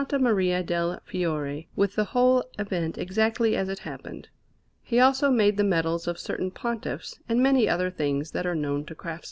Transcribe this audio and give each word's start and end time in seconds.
Maria 0.19 0.63
del 0.63 0.99
Fiore, 1.05 1.67
with 1.75 1.93
the 1.93 2.05
whole 2.05 2.43
event 2.57 2.97
exactly 2.97 3.55
as 3.55 3.69
it 3.69 3.77
happened. 3.77 4.27
He 4.81 4.99
also 4.99 5.29
made 5.29 5.57
the 5.57 5.63
medals 5.63 6.07
of 6.07 6.17
certain 6.17 6.49
Pontiffs, 6.49 7.19
and 7.29 7.39
many 7.39 7.69
other 7.69 7.91
things 7.91 8.31
that 8.31 8.47
are 8.47 8.55
known 8.55 8.83
to 8.87 8.95
craftsmen. 8.95 9.19